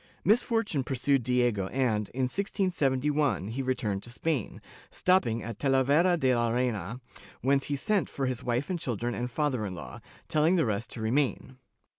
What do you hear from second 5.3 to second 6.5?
at Talavera de la